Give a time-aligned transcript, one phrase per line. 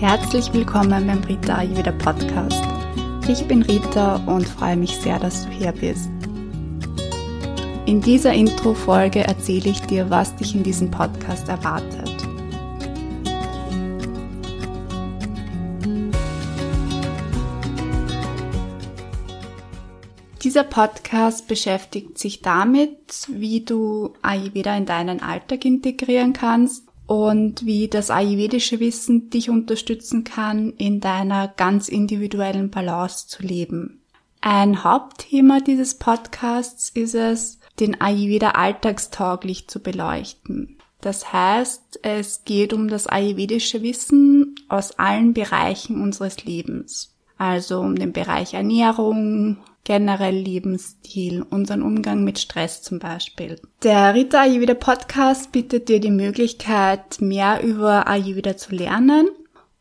[0.00, 2.64] Herzlich willkommen beim Rita Ayurveda Podcast.
[3.28, 6.08] Ich bin Rita und freue mich sehr, dass du hier bist.
[7.84, 12.10] In dieser Intro-Folge erzähle ich dir, was dich in diesem Podcast erwartet.
[20.42, 27.88] Dieser Podcast beschäftigt sich damit, wie du Ayurveda in deinen Alltag integrieren kannst und wie
[27.88, 34.00] das ayurvedische Wissen dich unterstützen kann, in deiner ganz individuellen Balance zu leben.
[34.40, 40.78] Ein Hauptthema dieses Podcasts ist es, den Ayurveda alltagstauglich zu beleuchten.
[41.00, 47.16] Das heißt, es geht um das ayurvedische Wissen aus allen Bereichen unseres Lebens.
[47.40, 53.58] Also um den Bereich Ernährung, generell Lebensstil, unseren Umgang mit Stress zum Beispiel.
[53.82, 59.30] Der Rita Ayurveda Podcast bietet dir die Möglichkeit, mehr über Ayurveda zu lernen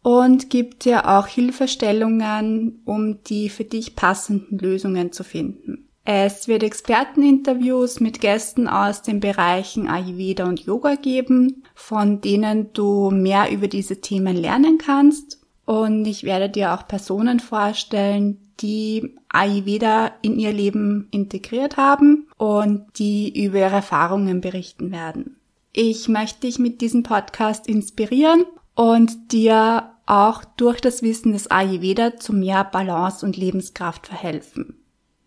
[0.02, 5.90] und gibt dir auch Hilfestellungen, um die für dich passenden Lösungen zu finden.
[6.05, 13.12] Es wird Experteninterviews mit Gästen aus den Bereichen Ayurveda und Yoga geben, von denen du
[13.12, 15.38] mehr über diese Themen lernen kannst.
[15.70, 22.87] Und ich werde dir auch Personen vorstellen, die Ayurveda in ihr Leben integriert haben und
[22.98, 25.35] die über ihre Erfahrungen berichten werden.
[25.71, 32.17] Ich möchte dich mit diesem Podcast inspirieren und dir auch durch das Wissen des Ayurveda
[32.17, 34.73] zu mehr Balance und Lebenskraft verhelfen.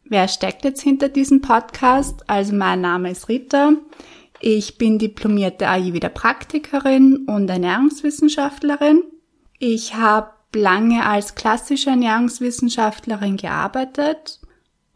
[0.02, 2.28] Wer steckt jetzt hinter diesem Podcast?
[2.28, 3.74] Also mein Name ist Rita.
[4.40, 9.04] Ich bin diplomierte Ayurveda-Praktikerin und Ernährungswissenschaftlerin.
[9.64, 14.40] Ich habe lange als klassische Ernährungswissenschaftlerin gearbeitet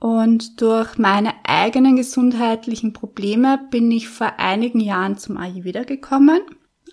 [0.00, 6.40] und durch meine eigenen gesundheitlichen Probleme bin ich vor einigen Jahren zum Ayurveda gekommen.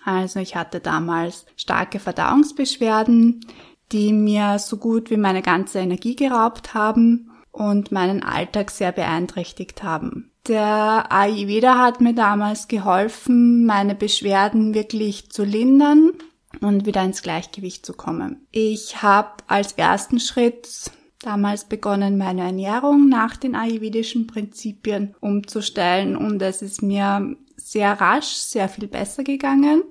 [0.05, 3.43] Also ich hatte damals starke Verdauungsbeschwerden,
[3.91, 9.81] die mir so gut wie meine ganze Energie geraubt haben und meinen Alltag sehr beeinträchtigt
[9.81, 10.30] haben.
[10.48, 16.11] Der Ayurveda hat mir damals geholfen, meine Beschwerden wirklich zu lindern
[16.61, 18.47] und wieder ins Gleichgewicht zu kommen.
[18.52, 26.42] Ich habe als ersten Schritt damals begonnen, meine Ernährung nach den ayurvedischen Prinzipien umzustellen und
[26.42, 29.83] es ist mir sehr rasch sehr viel besser gegangen.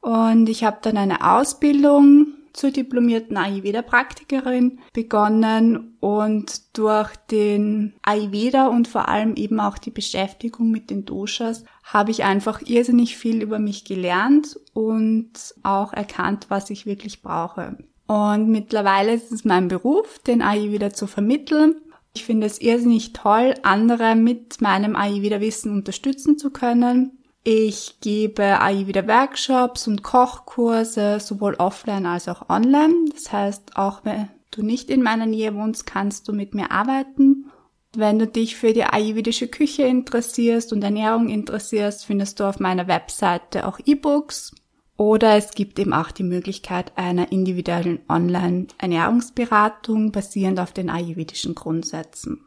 [0.00, 8.88] Und ich habe dann eine Ausbildung zur diplomierten Ayurveda-Praktikerin begonnen und durch den Ayurveda und
[8.88, 13.58] vor allem eben auch die Beschäftigung mit den Doshas habe ich einfach irrsinnig viel über
[13.58, 15.32] mich gelernt und
[15.64, 17.76] auch erkannt, was ich wirklich brauche.
[18.06, 21.74] Und mittlerweile ist es mein Beruf, den Ayurveda zu vermitteln.
[22.14, 29.06] Ich finde es irrsinnig toll, andere mit meinem Ayurveda-Wissen unterstützen zu können ich gebe Ayurveda
[29.06, 33.10] Workshops und Kochkurse, sowohl offline als auch online.
[33.12, 37.50] Das heißt, auch wenn du nicht in meiner Nähe wohnst, kannst du mit mir arbeiten.
[37.94, 42.88] Wenn du dich für die ayurvedische Küche interessierst und Ernährung interessierst, findest du auf meiner
[42.88, 44.54] Webseite auch E-Books.
[44.96, 52.46] Oder es gibt eben auch die Möglichkeit einer individuellen Online-Ernährungsberatung basierend auf den ayurvedischen Grundsätzen.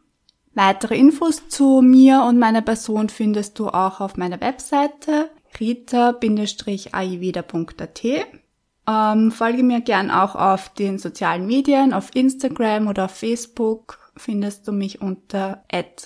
[0.58, 5.30] Weitere Infos zu mir und meiner Person findest du auch auf meiner Webseite
[5.60, 8.04] rita-ayurveda.at.
[8.88, 14.66] Ähm, folge mir gern auch auf den sozialen Medien, auf Instagram oder auf Facebook findest
[14.66, 15.62] du mich unter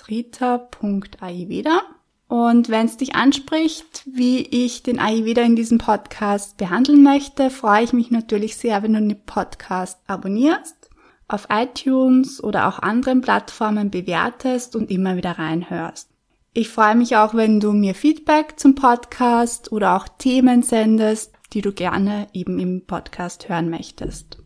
[0.07, 1.81] rita.ayurveda.
[2.27, 7.85] Und wenn es dich anspricht, wie ich den Ayurveda in diesem Podcast behandeln möchte, freue
[7.85, 10.82] ich mich natürlich sehr, wenn du den Podcast abonnierst
[11.27, 16.09] auf iTunes oder auch anderen Plattformen bewertest und immer wieder reinhörst.
[16.53, 21.61] Ich freue mich auch, wenn du mir Feedback zum Podcast oder auch Themen sendest, die
[21.61, 24.37] du gerne eben im Podcast hören möchtest.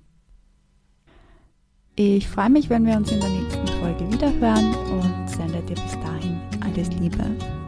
[1.95, 5.75] Ich freue mich, wenn wir uns in der nächsten Folge wieder hören und sende dir
[5.75, 7.66] bis dahin alles Liebe.